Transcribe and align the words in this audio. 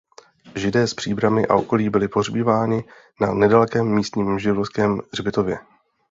Židé 0.55 0.87
z 0.87 0.93
Příbrami 0.93 1.45
a 1.47 1.55
okolí 1.55 1.89
byli 1.89 2.07
pohřbíváni 2.07 2.83
na 3.21 3.33
nedalekém 3.33 3.95
místním 3.95 4.39
židovském 4.39 4.99
hřbitově. 5.13 5.57